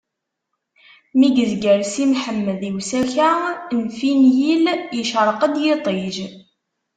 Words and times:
Mi 1.17 1.27
yezger 1.37 1.81
Si 1.93 2.03
Mḥemmed 2.11 2.61
i 2.69 2.69
usaka 2.77 3.29
n 3.81 3.83
Finyil, 3.97 4.65
icṛeq-d 5.01 5.55
yiṭij. 5.63 6.17